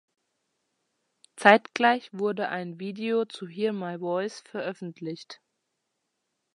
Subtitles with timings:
[1.35, 5.41] Zeitgleich wurde ein Video zu "Hear My Voice" veröffentlicht.